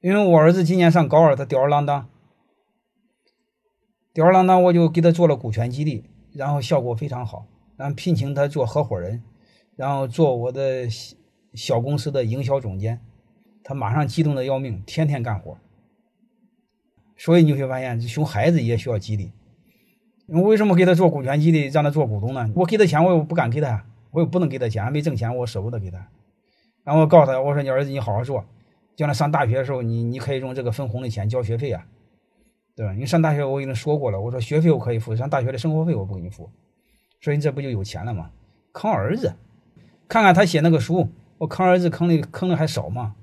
[0.00, 2.08] 因为我儿子今年上高二，他吊儿郎当，
[4.12, 7.46] 吊儿郎当，我就给他做了股权激励，然后效果非常好，
[7.76, 9.24] 然后聘请他做合伙人，
[9.74, 10.88] 然后做我的
[11.54, 13.00] 小公司的营销总监，
[13.64, 15.58] 他马上激动的要命，天天干活。
[17.16, 19.32] 所以你会发现，熊孩子也需要激励。
[20.28, 22.48] 我为什么给他做股权激励，让他做股东呢？
[22.54, 26.08] 我给他钱，我又不敢给他，我又不能给他钱，没挣钱，我舍不得给他。
[26.84, 28.44] 然后我告诉他，我说你儿子，你好好做，
[28.98, 31.86] 将来上大学的时候，你你可以用这个分红的钱交学费啊，
[32.74, 32.92] 对吧？
[32.94, 36.50] 你上大学我已经说过了，我说学费我可以付，上大学的生活费我不给你付，
[37.20, 38.28] 所以你这不就有钱了吗？
[38.72, 39.32] 坑儿子，
[40.08, 41.08] 看看他写那个书，
[41.38, 43.14] 我坑儿子坑的坑的还少吗？